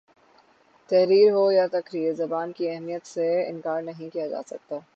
[0.89, 4.75] تحریر ہو یا تقریر زبان کی اہمیت سے انکار نہیں کیا جا سکتا